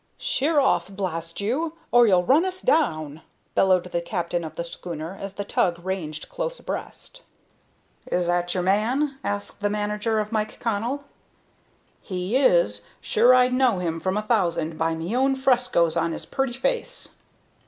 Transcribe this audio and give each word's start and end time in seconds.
"Sheer 0.17 0.59
off, 0.59 0.89
blast 0.89 1.39
you, 1.41 1.77
or 1.91 2.07
you'll 2.07 2.23
run 2.25 2.43
us 2.43 2.59
down!" 2.59 3.21
bellowed 3.53 3.83
the 3.91 4.01
captain 4.01 4.43
of 4.43 4.55
the 4.55 4.63
schooner 4.63 5.15
as 5.19 5.35
the 5.35 5.43
tug 5.43 5.77
ranged 5.85 6.27
close 6.27 6.57
abreast. 6.59 7.21
"Is 8.07 8.25
that 8.25 8.55
your 8.55 8.63
man?" 8.63 9.19
asked 9.23 9.61
the 9.61 9.69
manager, 9.69 10.19
of 10.19 10.31
Mike 10.31 10.59
Connell. 10.59 11.03
"He 12.01 12.35
is. 12.35 12.81
Sure 12.99 13.35
I'd 13.35 13.53
know 13.53 13.77
him 13.77 13.99
from 13.99 14.17
a 14.17 14.23
thousand 14.23 14.75
by 14.75 14.95
me 14.95 15.15
own 15.15 15.35
frescos 15.35 15.95
on 15.95 16.13
his 16.13 16.25
purty 16.25 16.53
face." 16.53 17.09